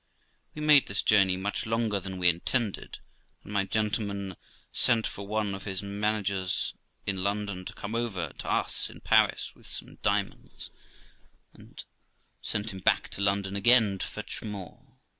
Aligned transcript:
We 0.55 0.63
made 0.63 0.87
this 0.87 1.03
journey 1.03 1.37
much 1.37 1.67
longer 1.67 1.99
than 1.99 2.17
we 2.17 2.27
intended, 2.27 2.97
and 3.43 3.53
my 3.53 3.65
gentleman 3.65 4.35
sent 4.71 5.05
for 5.05 5.27
one 5.27 5.53
of 5.53 5.65
his 5.65 5.83
managers 5.83 6.73
in 7.05 7.23
London 7.23 7.65
to 7.65 7.73
come 7.73 7.93
over 7.93 8.29
to 8.39 8.51
us 8.51 8.89
in 8.89 9.01
Paris 9.01 9.53
with 9.53 9.67
some 9.67 9.97
diamonds, 10.01 10.71
and 11.53 11.85
sent 12.41 12.73
him 12.73 12.79
back 12.79 13.09
to 13.09 13.21
London 13.21 13.55
again 13.55 13.99
to 13.99 14.07
fetch 14.07 14.41
more. 14.41 14.97